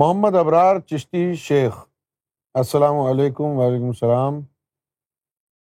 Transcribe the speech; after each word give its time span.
محمد 0.00 0.34
ابرار 0.34 0.80
چشتی 0.80 1.34
شیخ۔ 1.34 1.86
السلام 2.54 2.98
علیکم 2.98 3.44
وعلیکم 3.44 3.86
السلام۔ 3.86 4.40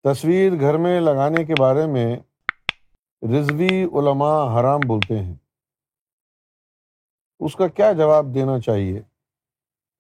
تصویر 0.04 0.60
گھر 0.60 0.78
میں 0.78 1.02
لگانے 1.02 1.46
کے 1.46 1.54
بارے 1.60 1.86
میں 1.86 2.16
رضوی 3.22 3.84
علماء 3.84 4.60
حرام 4.60 4.80
بولتے 4.88 5.20
ہیں۔ 5.20 5.36
اس 7.40 7.56
کا 7.56 7.68
کیا 7.68 7.94
جواب 7.94 8.34
دینا 8.34 8.60
چاہیے؟ 8.60 9.02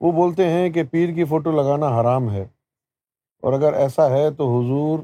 وہ 0.01 0.11
بولتے 0.11 0.49
ہیں 0.49 0.69
کہ 0.69 0.83
پیر 0.83 1.13
کی 1.13 1.25
فوٹو 1.25 1.51
لگانا 1.51 2.01
حرام 2.01 2.31
ہے۔ 2.31 2.43
اور 3.41 3.53
اگر 3.53 3.73
ایسا 3.73 4.09
ہے 4.09 4.31
تو 4.31 4.59
حضور 4.59 4.99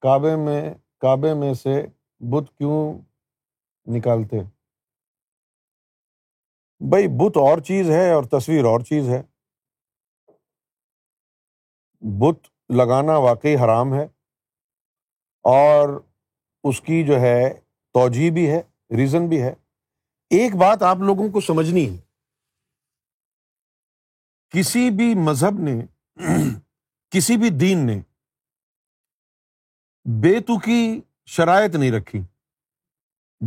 کعبے 0.00 0.36
میں 0.36 0.74
کعبے 1.00 1.34
میں 1.34 1.54
سے 1.54 1.86
بت 2.20 2.58
کیوں 2.58 2.98
نکالتے؟ 3.86 4.57
بھائی 6.80 7.08
بت 7.08 7.36
اور 7.36 7.58
چیز 7.58 7.90
ہے 7.90 8.12
اور 8.12 8.24
تصویر 8.24 8.64
اور 8.64 8.80
چیز 8.80 9.08
ہے۔ 9.08 9.22
بت 12.00 12.48
لگانا 12.72 13.16
واقعی 13.16 13.54
حرام 13.54 13.94
ہے 13.94 14.04
اور 15.42 16.00
اس 16.64 16.80
کی 16.80 17.06
جو 17.06 17.20
ہے 17.20 17.60
توجہ 17.92 18.30
بھی 18.30 18.50
ہے 18.50 18.62
ریزن 18.96 19.28
بھی 19.28 19.42
ہے۔ 19.42 19.54
ایک 20.30 20.56
بات 20.56 20.82
آپ 20.82 20.96
لوگوں 20.96 21.32
کو 21.32 21.40
سمجھنی 21.40 21.90
ہے۔ 21.90 22.00
کسی 24.48 24.90
بھی 24.90 25.14
مذہب 25.14 25.58
نے، 25.58 25.86
کسی 27.10 27.36
بھی 27.36 27.50
دین 27.50 27.86
نے 27.86 28.00
بیتو 30.22 30.58
کی 30.58 31.00
شرائط 31.26 31.74
نہیں 31.74 31.92
رکھی۔ 31.92 32.20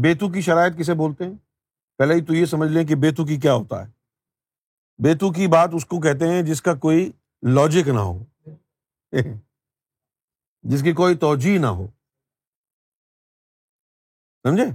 بیتو 0.04 0.32
کی 0.32 0.41
شرائط 0.41 0.77
کسے 0.79 0.93
بولتے 0.93 1.23
ہیں؟ 1.23 1.51
پہلے 2.02 2.13
ہی 2.13 2.26
تو 2.26 2.34
یہ 2.34 2.46
سمجھ 2.46 2.71
لیں 2.71 2.88
کہ 2.88 2.96
بیتو 2.96 3.26
کی 3.26 3.38
کیا 3.38 3.54
ہوتا 3.54 3.88
ہے۔ 3.88 3.91
بیتو 5.04 5.32
کی 5.32 5.48
بات 5.48 5.70
اس 5.74 5.85
کو 5.85 5.99
کہتے 5.99 6.27
ہیں 6.27 6.41
جس 6.41 6.62
کا 6.62 6.76
کوئی 6.76 7.12
لاجک 7.41 7.88
نہ 7.88 7.99
ہو۔ 7.99 8.24
جس 10.62 10.84
کی 10.84 10.94
کوئی 10.94 11.16
توجہ 11.16 11.57
نہ 11.57 11.66
ہو۔ 11.66 11.88
سمجھے؟ 14.44 14.66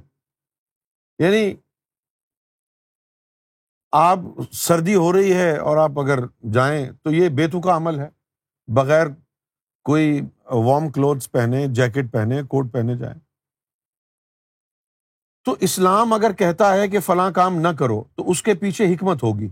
یعنی 1.19 1.54
آپ 3.92 4.19
سردی 4.52 4.94
ہو 4.94 5.12
رہی 5.12 5.34
ہے 5.34 5.58
اور 5.58 5.77
آپ 5.77 5.98
اگر 5.98 6.19
جائیں 6.52 6.91
تو 7.02 7.10
یہ 7.10 7.28
بیتو 7.28 7.60
کا 7.60 7.77
عمل 7.77 7.98
ہے۔ 7.98 8.08
بغیر 8.66 9.06
کوئی 9.84 10.20
وارم 10.44 10.92
کلوتھس 10.92 11.32
پہنے 11.32 11.66
جیکٹ 11.69 12.12
پہنے 12.12 12.42
کوٹ 12.42 12.72
پہنے 12.72 12.97
جائیں۔ 12.97 13.25
تو 15.47 15.56
اسلام 15.61 16.12
اگر 16.12 16.33
کہتا 16.33 16.75
ہے 16.75 16.89
کہ 16.89 17.00
فلاں 17.00 17.30
کام 17.30 17.55
نہ 17.55 17.69
کرو، 17.78 18.05
تو 18.05 18.30
اس 18.30 18.42
کے 18.42 18.55
پیچھے 18.55 18.84
حکمت 18.94 19.22
ہوگی۔ 19.22 19.48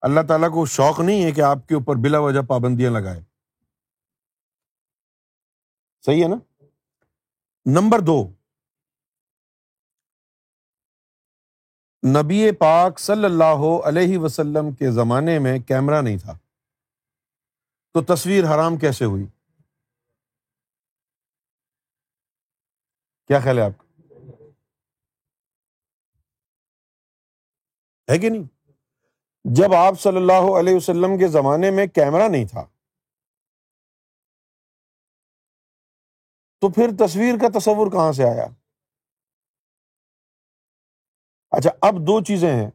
اللہ 0.00 0.20
تعالیٰ 0.28 0.48
کو 0.48 0.66
شوق 0.66 1.00
نہیں 1.00 1.24
ہے 1.24 1.32
کہ 1.32 1.40
آپ 1.40 1.68
کے 1.68 1.74
اوپر 1.74 1.94
بلا 1.94 2.18
وجہ 2.18 2.40
پابندیاں 2.40 2.90
لگائے۔ 2.90 3.20
صحیح 6.06 6.22
ہے 6.22 6.28
نا؟ 6.28 6.64
نمبر 7.66 7.98
دو، 7.98 8.28
نبی 12.06 12.52
پاک 12.52 12.98
صلی 12.98 13.24
اللہ 13.24 13.88
علیہ 13.88 14.18
وسلم 14.18 14.74
کے 14.74 14.90
زمانے 14.90 15.38
میں 15.38 15.58
کیمرہ 15.58 16.02
نہیں 16.02 16.18
تھا۔ 16.18 16.38
تو 17.92 18.14
تصویر 18.14 18.44
حرام 18.44 18.76
کیسے 18.76 19.04
ہوئی؟ 19.04 19.39
کیا 23.30 23.40
خیال 23.40 23.58
ہے 23.58 23.62
آپ 23.62 23.78
کا؟ 23.78 23.84
ہے 28.12 28.18
کہ 28.18 28.30
نہیں؟ 28.30 28.42
جب 29.44 29.74
آپ 29.74 30.00
صلی 30.00 30.16
اللہ 30.16 30.60
علیہ 30.60 30.76
وسلم 30.76 31.18
کے 31.18 31.28
زمانے 31.28 31.70
میں 31.70 31.86
کیمرہ 31.86 32.28
نہیں 32.28 32.44
تھا، 32.48 32.66
تو 36.60 36.72
پھر 36.72 37.06
تصویر 37.06 37.34
کا 37.40 37.58
تصور 37.58 37.90
کہاں 37.92 38.12
سے 38.12 38.24
آیا؟ 38.24 38.46
اچھا 41.50 41.70
اب 41.82 41.94
دو 41.94 42.24
چیزیں 42.24 42.52
ہیں۔ 42.52 42.70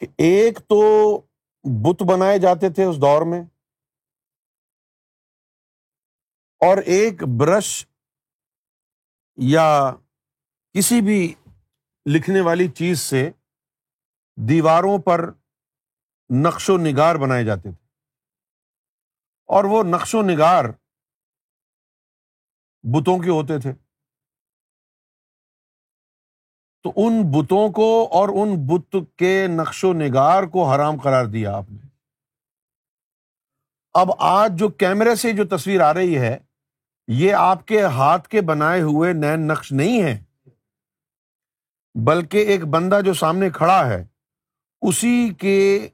کہ 0.00 0.06
ایک 0.18 0.58
تو 0.58 1.18
بت 1.64 2.02
بنائے 2.02 2.38
جاتے 2.38 2.72
تھے 2.72 2.84
اس 2.84 2.96
دور 2.96 3.22
میں 3.26 3.53
اور 6.60 6.76
ایک 6.76 7.22
برش 7.38 7.86
یا 9.36 9.90
کسی 10.78 11.00
بھی 11.00 11.34
لکھنے 12.06 12.40
والی 12.40 12.68
چیز 12.68 13.00
سے 13.00 13.30
دیواروں 14.48 15.02
پر 15.02 15.20
نقش 16.42 16.70
و 16.70 16.76
نگار 16.78 17.14
بنائے 17.14 17.44
جاتے 17.44 17.62
تھے۔ 17.62 17.84
اور 19.46 19.64
وہ 19.64 19.82
نقش 19.82 20.14
و 20.14 20.22
نگار 20.22 20.64
بتوں 22.82 23.18
کے 23.18 23.30
ہوتے 23.30 23.60
تھے۔ 23.60 23.72
تو 26.82 26.92
ان 26.96 27.12
بتوں 27.30 27.72
کو 27.72 28.08
اور 28.12 28.28
ان 28.28 28.48
بت 28.66 28.96
کے 29.16 29.46
نقش 29.56 29.84
و 29.84 29.92
نگار 29.92 30.42
کو 30.42 30.72
حرام 30.72 31.00
قرار 31.00 31.24
دیا 31.26 31.56
آپ 31.56 31.64
نے۔ 31.70 31.93
اب 33.94 34.10
آج 34.18 34.58
جو 34.58 34.68
کیمرے 34.68 35.14
سے 35.14 35.32
جو 35.32 35.44
تصویر 35.46 35.80
آ 35.80 35.92
رہی 35.94 36.16
ہے، 36.18 36.36
یہ 37.08 37.34
آپ 37.34 37.66
کے 37.66 37.82
ہاتھ 37.96 38.28
کے 38.28 38.40
بنائے 38.40 38.80
ہوئے 38.82 39.12
نین 39.12 39.46
نقش 39.48 39.72
نہیں 39.72 40.02
ہے 40.02 40.18
بلکہ 41.94 42.46
ایک 42.46 42.64
بندہ 42.64 43.00
جو 43.04 43.14
سامنے 43.14 43.50
کھڑا 43.50 43.86
ہے، 43.88 44.04
اسی 44.82 45.28
کے 45.38 45.88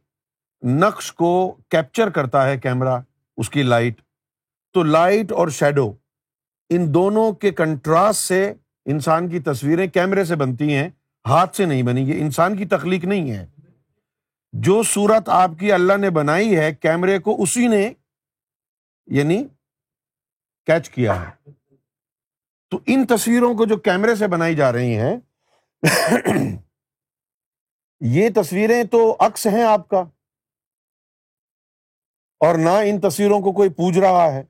نقش 0.62 1.12
کو 1.12 1.32
کیپچر 1.68 2.10
کرتا 2.10 2.46
ہے 2.46 2.58
کیمرا 2.58 2.98
اس 3.38 3.50
کی 3.50 3.62
لائٹ 3.62 4.00
تو 4.74 4.82
لائٹ 4.82 5.32
اور 5.32 5.48
شیڈو 5.48 5.92
ان 6.70 6.92
دونوں 6.94 7.30
کے 7.32 7.50
کنٹراسٹ 7.50 8.20
سے 8.20 8.52
انسان 8.86 9.28
کی 9.28 9.38
تصویریں 9.40 9.86
کیمرے 9.86 10.24
سے 10.24 10.36
بنتی 10.36 10.72
ہیں، 10.74 10.88
ہاتھ 11.24 11.56
سے 11.56 11.64
نہیں 11.64 11.82
بنی، 11.82 12.02
یہ 12.02 12.20
انسان 12.20 12.56
کی 12.56 12.64
تخلیق 12.64 13.04
نہیں 13.04 13.30
ہے۔ 13.30 13.46
جو 14.52 14.82
صورت 14.82 15.28
آپ 15.28 15.50
کی 15.60 15.72
اللہ 15.72 15.96
نے 15.96 16.10
بنائی 16.10 16.56
ہے، 16.56 16.72
کیمرے 16.74 17.18
کو 17.18 17.42
اسی 17.42 17.66
نے 17.68 17.92
یعنی 19.08 19.42
کیچ 20.68 20.90
کیا 20.90 21.14
ہے۔ 21.20 21.50
تو 22.72 22.78
ان 22.86 23.06
تصویروں 23.06 23.54
کو 23.54 23.64
جو 23.64 23.76
کیمرے 23.76 24.14
سے 24.14 24.26
بنائی 24.26 24.54
جا 24.54 24.72
رہی 24.72 24.96
ہیں، 24.96 25.16
یہ 28.00 28.28
تصویریں 28.34 28.82
تو 28.84 29.16
عکس 29.20 29.46
ہیں 29.46 29.62
آپ 29.62 29.88
کا، 29.88 30.00
اور 32.40 32.58
نہ 32.58 32.74
ان 32.84 33.00
تصویروں 33.00 33.40
کو 33.40 33.52
کوئی 33.52 33.70
پوج 33.70 33.98
رہا 33.98 34.32
ہے۔ 34.32 34.42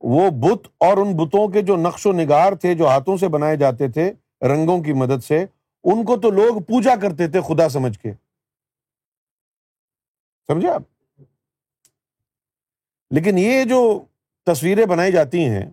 وہ 0.00 0.28
بت 0.30 0.66
اور 0.78 0.96
ان 0.96 1.16
بتوں 1.16 1.48
کے 1.48 1.62
جو 1.62 1.76
نقش 1.76 2.06
و 2.06 2.12
نگار 2.12 2.52
تھے، 2.52 2.74
جو 2.74 2.86
ہاتھوں 2.86 3.16
سے 3.16 3.28
بنائے 3.28 3.56
جاتے 3.56 3.88
تھے، 3.88 4.12
رنگوں 4.42 4.82
کی 4.82 4.92
مدد 4.92 5.24
سے، 5.24 5.44
ان 5.84 6.04
کو 6.04 6.16
تو 6.16 6.30
لوگ 6.30 6.60
پوجا 6.62 6.94
کرتے 6.96 7.28
تھے 7.28 7.40
خدا 7.48 7.68
سمجھ 7.68 7.98
کے۔ 7.98 8.12
سمجھے 10.52 10.70
آپ؟ 10.70 10.82
لیکن 13.10 13.38
یہ 13.38 13.64
جو 13.64 14.04
تصویریں 14.46 14.86
بنائی 14.86 15.12
جاتی 15.12 15.48
ہیں، 15.48 15.70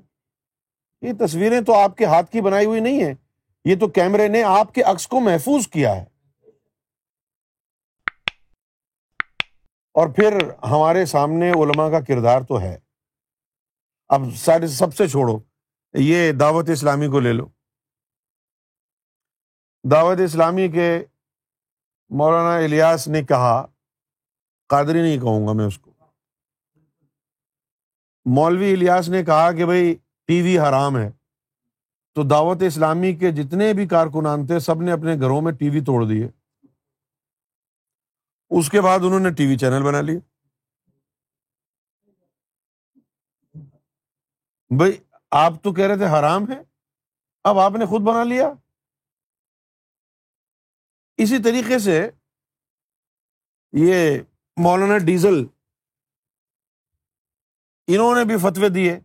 یہ 1.01 1.13
تصویریں 1.19 1.61
تو 1.61 1.73
آپ 1.73 1.97
کے 1.97 2.05
ہاتھ 2.05 2.31
کی 2.31 2.41
بنائی 2.41 2.65
ہوئی 2.65 2.79
نہیں 2.79 3.03
ہے 3.03 3.13
یہ 3.65 3.75
تو 3.79 3.87
کیمرے 3.87 4.27
نے 4.27 4.43
آپ 4.43 4.73
کے 4.73 4.81
عکس 4.81 5.07
کو 5.07 5.19
محفوظ 5.19 5.67
کیا 5.67 5.95
ہے۔ 5.95 6.05
اور 9.93 10.07
پھر 10.07 10.49
ہمارے 10.49 11.05
سامنے 11.05 11.51
علما 11.51 11.89
کا 11.89 11.99
کردار 11.99 12.41
تو 12.41 12.61
ہے۔ 12.61 12.79
اب 14.09 14.21
سارے 14.35 14.67
سب 14.67 14.95
سے 14.95 15.07
چھوڑو، 15.07 15.39
یہ 15.93 16.31
دعوت 16.31 16.69
اسلامی 16.69 17.07
کو 17.07 17.19
لے 17.19 17.33
لو۔ 17.33 17.47
دعوت 19.91 20.17
اسلامی 20.23 20.67
کے 20.67 21.05
مولانا 22.09 22.55
الیاس 22.55 23.07
نے 23.07 23.23
کہا 23.23 23.65
قادری 24.67 25.01
نہیں 25.01 25.17
کہوں 25.17 25.47
گا 25.47 25.53
میں 25.53 25.65
اس 25.65 25.77
کو۔ 25.77 25.91
مولوی 28.25 28.73
الیاس 28.73 29.09
نے 29.09 29.23
کہا 29.23 29.51
کہ 29.51 29.65
بھائی 29.65 29.95
ٹی 30.25 30.41
وی 30.41 30.59
حرام 30.59 30.97
ہے۔ 30.97 31.11
تو 32.13 32.23
دعوت 32.23 32.57
اسلامی 32.61 33.15
کے 33.15 33.31
جتنے 33.31 33.73
بھی 33.73 33.87
کارکنان 33.87 34.47
تھے 34.47 34.59
سب 34.59 34.81
نے 34.81 34.91
اپنے 34.91 35.15
گھروں 35.15 35.41
میں 35.41 35.51
ٹی 35.51 35.69
وی 35.69 35.81
توڑ 35.81 36.05
دیے۔ 36.05 36.27
اس 38.49 38.69
کے 38.69 38.81
بعد 38.81 38.99
انہوں 38.99 39.19
نے 39.19 39.29
ٹی 39.31 39.47
وی 39.47 39.57
چینل 39.57 39.83
بنا 39.83 40.01
لیے۔ 40.01 40.19
بھائی 44.77 45.03
آپ 45.31 45.53
تو 45.63 45.73
کہہ 45.73 45.85
رہے 45.85 45.97
تھے 45.97 46.19
حرام 46.19 46.51
ہے۔ 46.51 46.61
اب 47.43 47.59
آپ 47.59 47.71
نے 47.71 47.85
خود 47.85 48.01
بنا 48.01 48.23
لیا۔ 48.23 48.53
اسی 51.17 51.43
طریقے 51.43 51.79
سے 51.79 52.09
یہ 53.71 54.19
مولانا 54.57 54.97
ڈیزل، 54.97 55.45
انہوں 57.87 58.15
نے 58.15 58.23
بھی 58.25 58.37
فتوے 58.37 58.69
دیے 58.69 58.99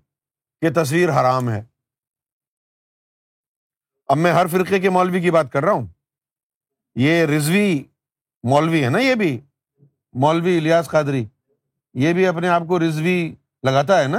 کہ 0.61 0.82
تصویر 0.82 1.08
حرام 1.08 1.50
ہے۔ 1.50 1.64
اب 4.06 4.17
میں 4.17 4.32
ہر 4.32 4.47
فرقے 4.47 4.79
کے 4.79 4.91
مولوی 4.91 5.20
کی 5.20 5.31
بات 5.31 5.52
کر 5.52 5.64
رہا 5.64 5.73
ہوں۔ 5.73 5.87
یہ 6.94 7.25
رضوی 7.25 7.85
مولوی 8.43 8.85
ہے 8.85 8.88
نا 8.88 8.99
یہ 8.99 9.14
بھی؟ 9.14 9.41
مولوی 10.12 10.58
الیاس 10.58 10.88
قادری۔ 10.88 11.25
یہ 11.94 12.12
بھی 12.12 12.26
اپنے 12.26 12.49
آپ 12.49 12.62
کو 12.69 12.79
رضوی 12.79 13.35
لگاتا 13.62 14.02
ہے 14.02 14.06
نا؟ 14.06 14.19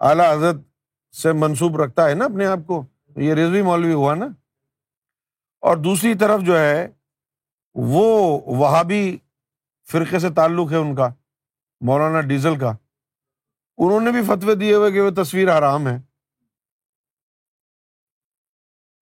اعلیٰ 0.00 0.36
حضرت 0.36 0.56
سے 1.16 1.32
منسوب 1.32 1.80
رکھتا 1.80 2.08
ہے 2.08 2.14
نا 2.14 2.24
اپنے 2.24 2.46
آپ 2.46 2.58
کو۔ 2.66 2.86
یہ 3.16 3.34
رضوی 3.34 3.62
مولوی 3.62 3.92
ہوا 3.92 4.14
نا۔ 4.14 4.26
اور 5.60 5.76
دوسری 5.76 6.14
طرف 6.14 6.40
جو 6.40 6.58
ہے، 6.58 6.88
وہ 7.74 8.40
وہابی 8.46 9.18
فرقے 9.90 10.18
سے 10.18 10.30
تعلق 10.30 10.72
ہے 10.72 10.76
ان 10.76 10.94
کا، 10.94 11.08
مولانا 11.80 12.20
ڈیزل 12.20 12.58
کا۔ 12.58 12.68
انہوں 13.78 14.00
نے 14.00 14.10
بھی 14.10 14.22
فتوے 14.26 14.54
دیے 14.54 14.74
ہوئے 14.74 14.92
کہ 14.92 15.00
وہ 15.00 15.10
تصویر 15.22 15.48
آرام 15.48 15.88
ہے۔ 15.88 15.96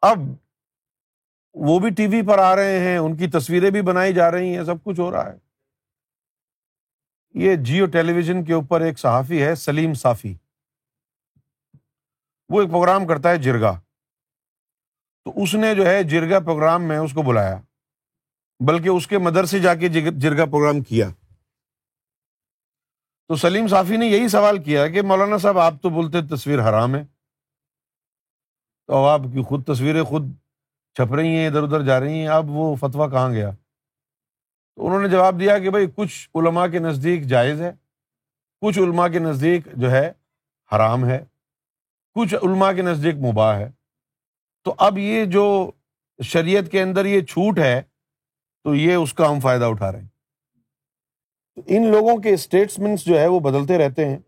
اب 0.02 0.18
وہ 1.54 1.78
بھی 1.78 1.90
ٹی 1.90 2.06
وی 2.06 2.26
پر 2.26 2.38
آ 2.38 2.56
رہے 2.56 2.78
ہیں، 2.78 2.98
ان 2.98 3.16
کی 3.16 3.26
تصویریں 3.26 3.70
بھی 3.70 3.82
بنائی 3.82 4.14
جا 4.14 4.30
رہی 4.30 4.56
ہیں، 4.56 4.64
سب 4.64 4.84
کچھ 4.84 5.00
ہو 5.00 5.10
رہا 5.10 5.26
ہے۔ 5.26 5.38
یہ 7.34 7.56
جیو 7.56 7.86
ٹیلی 7.86 8.12
ویژن 8.12 8.44
کے 8.44 8.52
اوپر 8.52 8.80
ایک 8.80 8.98
صحافی 8.98 9.44
ہے، 9.44 9.54
سلیم 9.54 9.94
صافی۔ 9.94 10.36
وہ 12.48 12.60
ایک 12.60 12.70
پروگرام 12.70 13.06
کرتا 13.06 13.30
ہے 13.30 13.36
جرگا 13.36 13.80
تو 15.24 15.42
اس 15.42 15.54
نے 15.54 15.74
جو 15.74 15.86
ہے 15.86 16.02
جرگا 16.02 16.40
پروگرام 16.40 16.84
میں 16.84 16.98
اس 16.98 17.12
کو 17.12 17.22
بلایا۔ 17.22 17.60
بلکہ 18.60 18.88
اس 18.88 19.06
کے 19.06 19.18
مدر 19.18 19.44
سے 19.44 19.58
جا 19.58 19.74
کے 19.74 19.88
جرگا 20.10 20.44
پروگرام 20.44 20.80
کیا۔ 20.80 21.08
تو 23.28 23.36
سلیم 23.36 23.68
صافی 23.68 23.96
نے 23.96 24.06
یہی 24.06 24.28
سوال 24.28 24.62
کیا 24.62 24.88
کہ 24.88 25.02
مولانا 25.02 25.38
صاحب، 25.38 25.58
آپ 25.58 25.74
تو 25.82 25.90
بولتے 25.90 26.36
تصویر 26.36 26.60
حرام 26.60 26.94
ہے۔ 26.94 27.04
تو 28.86 29.06
آپ 29.06 29.20
کی 29.20 29.42
خود 29.42 29.66
تصویریں 29.66 30.02
خود 30.02 30.22
چھپ 30.94 31.14
رہی 31.14 31.28
ہیں، 31.28 31.46
ادھر 31.46 31.62
ادھر 31.62 31.82
جا 31.82 32.00
رہی 32.00 32.20
ہیں، 32.20 32.28
اب 32.28 32.50
وہ 32.50 32.76
فتویٰ 32.76 33.10
کہاں 33.10 33.32
گیا؟ 33.32 33.50
تو 34.76 34.86
انہوں 34.86 35.02
نے 35.02 35.08
جواب 35.08 35.40
دیا 35.40 35.58
کہ 35.58 35.70
بھائی، 35.70 35.86
کچھ 35.96 36.30
علماء 36.34 36.66
کے 36.66 36.78
نزدیک 36.78 37.22
جائز 37.22 37.62
ہے، 37.62 37.72
کچھ 38.60 38.78
علماء 38.78 39.08
کے 39.08 39.18
نزدیک 39.18 39.66
جو 39.74 39.90
ہے 39.90 40.12
حرام 40.76 41.06
ہے، 41.06 41.24
کچھ 42.14 42.34
علماء 42.34 42.72
کے 42.72 42.82
نزدیک 42.82 43.14
مباح 43.14 43.58
ہے۔ 43.58 43.70
تو 44.64 44.74
اب 44.78 44.98
یہ 44.98 45.24
جو 45.24 45.70
شریعت 46.22 46.72
کے 46.72 46.82
اندر 46.82 47.04
یہ 47.04 47.20
چھوٹ 47.20 47.58
ہے 47.58 47.82
تو 48.66 48.74
یہ 48.74 48.94
اس 48.94 49.14
کا 49.14 49.30
ہم 49.30 49.40
فائدہ 49.40 49.64
اٹھا 49.64 49.92
رہے 49.92 50.00
ہیں۔ 50.00 50.08
ان 51.66 51.86
لوگوں 51.86 52.16
کے 52.16 52.30
اسٹیٹسمنٹس 52.30 53.04
جو 53.04 53.20
ہے 53.20 53.26
وہ 53.26 53.40
بدلتے 53.40 53.78
رہتے 53.78 54.08
ہیں۔ 54.08 54.18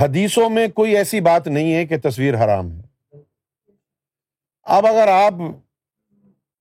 حدیثوں 0.00 0.50
میں 0.50 0.68
کوئی 0.68 0.96
ایسی 0.96 1.20
بات 1.20 1.46
نہیں 1.46 1.74
ہے 1.74 1.86
کہ 1.86 1.96
تصویر 2.02 2.44
حرام 2.44 2.70
ہے۔ 2.70 2.82
اب 4.62 4.86
اگر 4.86 5.08
آپ 5.08 5.34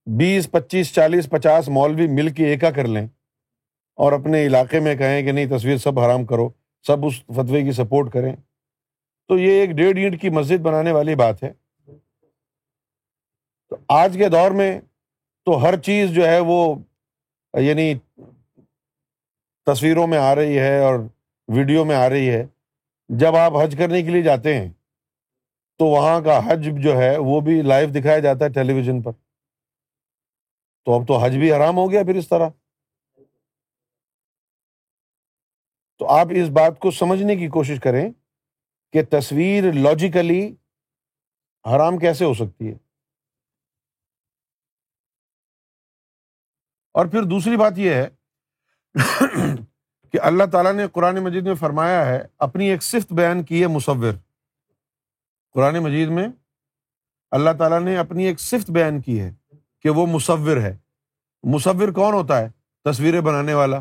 بیس، 0.06 0.52
پچیس، 0.52 0.94
چالیس، 0.94 1.30
پچاس 1.30 1.70
مولوی 1.70 2.08
مل 2.08 2.30
کے 2.30 2.46
ایکا 2.46 2.72
کر 2.72 2.88
لیں 2.88 3.08
اور 3.96 4.12
اپنے 4.12 4.46
علاقے 4.46 4.80
میں 4.80 4.96
کہیں 4.96 5.22
کہ 5.24 5.32
نہیں، 5.32 5.58
تصویر 5.58 5.78
سب 5.78 6.00
حرام 6.00 6.26
کرو، 6.26 6.50
سب 6.88 7.06
اس 7.06 7.24
فتوے 7.24 7.64
کی 7.64 7.72
سپورٹ 7.72 8.14
کریں، 8.14 8.36
تو 9.28 9.40
یہ 9.40 9.52
ایک 9.52 9.70
ڈیڑھ 9.70 9.98
اینٹ 9.98 10.22
کی 10.22 10.30
مسجد 10.30 10.62
بنانے 10.62 10.92
والی 10.92 11.16
بات 11.16 11.44
ہے۔ 11.44 11.54
تو 13.70 13.76
آج 13.88 14.16
کے 14.18 14.30
دور 14.30 14.52
میں 14.52 14.82
تو 15.46 15.64
ہر 15.64 15.80
چیز 15.80 16.10
جو 16.10 16.28
ہے 16.28 16.40
وہ 16.40 16.76
یعنی 17.62 17.94
تصویروں 19.66 20.08
میں 20.08 20.18
آ 20.18 20.36
رہی 20.36 20.60
ہے 20.60 20.80
اور 20.80 21.00
ویڈیو 21.48 21.86
میں 21.86 21.96
آ 21.96 22.10
رہی 22.10 22.30
ہے۔ 22.30 22.46
جب 23.10 23.36
آپ 23.36 23.52
حج 23.64 23.76
کرنے 23.80 24.02
کے 24.02 24.10
لیے 24.10 24.22
جاتے 24.22 24.58
ہیں، 24.58 24.74
تو 25.78 25.86
وہاں 25.86 26.22
کا 26.22 26.40
حج 26.48 26.84
جو 26.84 26.98
ہے 26.98 27.18
وہ 27.18 27.42
بھی 27.42 27.62
لائیو 27.62 27.90
دکھایا 27.90 28.20
جاتا 28.20 28.46
ہے 28.46 28.50
ٹیلی 28.50 28.74
ویژن 28.74 29.02
پر۔ 29.02 29.12
تو 30.86 30.94
اب 30.94 31.08
تو 31.08 31.18
حج 31.18 31.38
بھی 31.38 31.52
آرام 31.52 31.78
ہو 31.78 31.92
گیا 31.92 32.04
پھر 32.04 32.16
اس 32.16 32.30
طرح۔ 32.30 32.50
تو 36.00 36.08
آپ 36.08 36.28
اس 36.32 36.50
بات 36.50 36.80
کو 36.80 36.92
سمجھنے 36.92 37.36
کی 37.36 37.48
کوشش 37.48 37.80
کریں 37.80 38.12
کہ 38.94 39.02
تصویر 39.10 39.64
لاجیکلی 39.74 40.56
حرام 41.66 41.98
کیسے 41.98 42.26
ہو 42.26 42.34
سکتی 42.34 42.72
ہے؟ 42.72 42.85
اور 46.96 47.06
پھر 47.06 47.24
دوسری 47.24 47.58
بات 47.58 47.74
یہ 47.78 47.94
ہے 47.94 48.08
کہ 50.12 50.20
اللہ 50.22 50.44
تعالیٰ 50.52 50.74
نے 50.74 50.88
قرآن 50.88 51.16
مجید 51.16 51.44
میں 51.44 51.56
فرمایا 51.56 52.06
ہے، 52.06 52.24
اپنی 52.38 52.70
ایک 52.70 52.84
صفت 52.84 53.14
بیان 53.14 53.44
کی 53.44 53.62
ہے 53.62 53.68
مصور۔ 53.68 54.14
قرآن 55.54 55.80
مجید 55.80 56.10
میں 56.10 56.28
اللہ 57.32 57.50
تعالیٰ 57.60 57.82
نے 57.82 57.98
اپنی 57.98 58.24
ایک 58.24 58.40
صفت 58.40 58.72
بیان 58.72 59.02
کی 59.02 59.22
ہے 59.22 59.34
کہ 59.80 59.90
وہ 59.90 60.08
مصور 60.08 60.58
ہے۔ 60.58 60.78
مصور 61.44 61.92
کون 61.92 62.14
ہوتا 62.14 62.40
ہے؟ 62.40 62.50
تصویریں 62.84 63.22
بنانے 63.22 63.54
والا۔ 63.54 63.80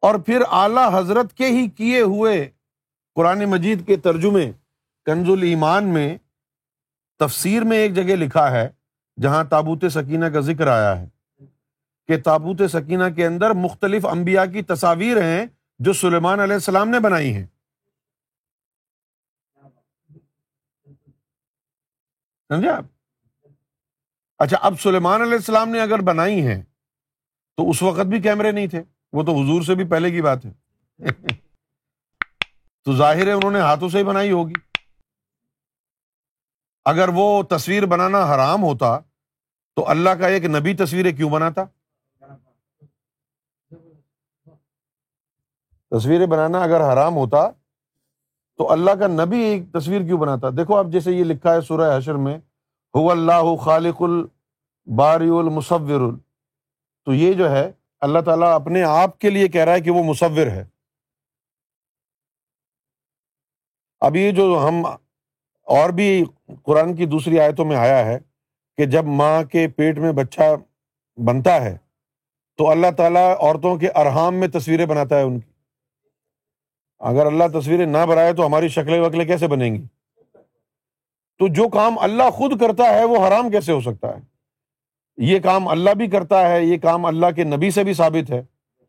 اور 0.00 0.14
پھر 0.14 0.40
اعلی 0.50 0.98
حضرت 0.98 1.34
کے 1.34 1.46
ہی 1.46 1.70
کیے 1.70 2.00
ہوئے 2.00 2.50
قرآن 3.14 3.44
مجید 3.44 3.86
کے 3.86 3.96
ترجمے 3.96 4.52
کنز 5.04 5.28
ایمان 5.42 5.84
میں 5.84 6.18
تفسیر 7.18 7.62
میں 7.62 7.78
ایک 7.78 7.94
جگہ 7.94 8.16
لکھا 8.16 8.50
ہے۔ 8.50 8.81
جہاں 9.20 9.44
تابوت 9.44 9.84
سکینہ 9.90 10.24
کا 10.24 10.40
ذکر 10.40 10.66
آیا 10.66 11.00
ہے، 11.00 11.08
کہ 12.06 12.22
تابوت 12.22 12.62
سکینہ 12.70 13.04
کے 13.16 13.26
اندر 13.26 13.50
مختلف 13.50 14.06
انبیاء 14.06 14.44
کی 14.44 14.62
تصاویر 14.62 15.22
ہیں 15.22 15.46
جو 15.78 15.92
سلیمان 15.92 16.40
علیہ 16.40 16.54
السلام 16.54 16.88
نے 16.88 17.00
بنائی 17.00 17.34
ہیں۔ 17.34 17.46
سمجھے 22.50 22.68
آپ؟ 22.68 22.84
اچھا 24.38 24.56
اب 24.60 24.80
سلیمان 24.80 25.22
علیہ 25.22 25.34
السلام 25.34 25.68
نے 25.68 25.80
اگر 25.80 25.98
بنائی 25.98 26.46
ہیں 26.46 26.62
تو 27.56 27.70
اس 27.70 27.82
وقت 27.82 28.06
بھی 28.06 28.20
کیمرے 28.20 28.52
نہیں 28.52 28.66
تھے۔ 28.66 28.82
وہ 29.12 29.22
تو 29.22 29.32
حضور 29.32 29.62
سے 29.62 29.74
بھی 29.74 29.84
پہلے 29.84 30.10
کی 30.10 30.22
بات 30.22 30.44
ہے۔ 30.44 30.52
تو 32.84 32.96
ظاہر 32.96 33.26
ہے 33.26 33.32
انہوں 33.32 33.50
نے 33.50 33.60
ہاتھوں 33.60 33.88
سے 33.88 33.98
ہی 33.98 34.04
بنائی 34.04 34.30
ہوگی۔ 34.30 34.52
اگر 36.86 37.08
وہ 37.14 37.42
تصویر 37.42 37.86
بنانا 37.86 38.24
حرام 38.34 38.62
ہوتا 38.62 38.98
تو 39.76 39.88
اللہ 39.90 40.10
کا 40.10 40.26
ایک 40.26 40.44
نبی 40.44 40.74
تصویریں 40.74 41.12
کیوں 41.16 41.30
بناتا؟ 41.30 41.64
تصویریں 45.92 46.26
بنانا 46.26 46.62
اگر 46.62 46.80
حرام 46.92 47.16
ہوتا 47.16 47.48
تو 48.58 48.70
اللہ 48.72 48.90
کا 48.90 49.06
نبی 49.06 49.38
ایک 49.38 49.62
تصویر 49.72 50.02
کیوں 50.02 50.18
بناتا؟ 50.18 50.50
دیکھو 50.50 50.76
اب 50.76 50.92
جیسے 50.92 51.12
یہ 51.12 51.24
لکھا 51.24 51.54
ہے 51.54 51.60
سورہ 51.60 51.96
حشر 51.96 52.14
میں، 52.14 52.36
ہو 52.94 53.10
اللہ 53.10 53.54
خالق 53.64 54.02
الباری 54.02 55.28
المصور 55.38 56.10
تو 57.06 57.14
یہ 57.14 57.32
جو 57.32 57.50
ہے، 57.50 57.70
اللہ 58.00 58.20
تعالیٰ 58.20 58.54
اپنے 58.54 58.82
آپ 58.82 59.18
کے 59.18 59.30
لیے 59.30 59.48
کہہ 59.48 59.64
رہا 59.64 59.72
ہے 59.72 59.80
کہ 59.80 59.90
وہ 59.90 60.02
مصور 60.04 60.46
ہے۔ 60.46 60.64
اب 64.00 64.16
یہ 64.16 64.30
جو 64.32 64.44
ہم 64.68 64.82
اور 65.72 65.90
بھی 65.90 66.24
قرآن 66.62 66.94
کی 66.94 67.06
دوسری 67.06 67.40
آیتوں 67.40 67.64
میں 67.64 67.76
آیا 67.76 68.06
ہے 68.06 68.18
کہ 68.76 68.86
جب 68.86 69.04
ماں 69.04 69.44
کے 69.44 69.68
پیٹ 69.68 69.98
میں 69.98 70.12
بچہ 70.12 70.56
بنتا 71.16 71.64
ہے 71.64 71.76
تو 72.56 72.70
اللہ 72.70 72.86
تعالیٰ 72.96 73.34
عورتوں 73.40 73.76
کے 73.76 73.88
ارحام 73.88 74.34
میں 74.34 74.48
تصویریں 74.48 74.86
بناتا 74.86 75.18
ہے 75.18 75.22
ان 75.22 75.40
کی۔ 75.40 75.50
اگر 76.98 77.26
اللہ 77.26 77.60
تصویریں 77.60 77.86
نہ 77.86 78.06
بنائے 78.08 78.32
تو 78.32 78.46
ہماری 78.46 78.68
شکلیں 78.68 79.00
وکلیں 79.00 79.26
کیسے 79.26 79.46
بنیں 79.46 79.74
گی؟ 79.74 79.82
تو 81.38 81.48
جو 81.48 81.68
کام 81.68 81.98
اللہ 81.98 82.30
خود 82.30 82.60
کرتا 82.60 82.84
ہے 82.84 83.04
وہ 83.04 83.26
حرام 83.26 83.50
کیسے 83.50 83.72
ہو 83.72 83.80
سکتا 83.80 84.08
ہے؟ 84.08 84.20
یہ 85.16 85.38
کام 85.38 85.68
اللہ 85.68 85.90
بھی 85.90 86.06
کرتا 86.06 86.48
ہے، 86.48 86.64
یہ 86.64 86.78
کام 86.78 87.06
اللہ 87.06 87.26
کے 87.36 87.44
نبی 87.44 87.70
سے 87.70 87.84
بھی 87.84 87.94
ثابت 87.94 88.30
ہے۔ 88.30 88.42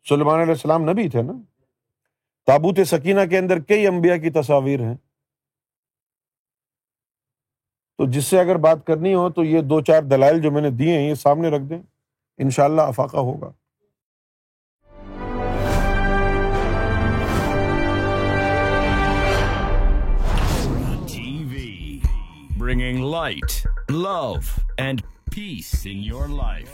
سلمان 0.10 0.40
علیہ 0.40 0.54
السلام 0.54 0.90
نبی 0.90 1.10
تھے 1.10 1.22
نا؟ 1.22 1.34
تابوت 2.46 2.80
سکینہ 2.86 3.22
کے 3.30 3.38
اندر 3.38 3.60
کئی 3.60 3.88
انبیاء 3.88 4.16
کی 4.16 4.30
تصاویر 4.30 4.80
ہیں۔ 4.80 4.96
تو 7.98 8.06
جس 8.06 8.26
سے 8.26 8.40
اگر 8.40 8.56
بات 8.58 8.86
کرنی 8.88 9.14
ہو 9.14 9.30
تو 9.30 9.44
یہ 9.44 9.62
دو 9.62 9.82
چار 9.82 10.02
دلائل 10.02 10.42
جو 10.42 10.52
میں 10.52 10.62
نے 10.62 10.70
دیے 10.70 10.98
ہیں 10.98 11.10
یہ 11.10 11.14
سامنے 11.14 11.50
رکھ 11.50 11.64
دیں 11.64 11.82
ان 12.40 12.50
شاء 12.50 12.64
اللہ 12.64 12.82
افاقہ 12.82 13.18
ہوگا 13.18 13.52
bringing 22.58 23.06
light 23.06 23.68
love 23.90 24.34
and 24.78 25.02
peace 25.26 25.88
in 25.92 25.98
your 25.98 26.28
life 26.28 26.70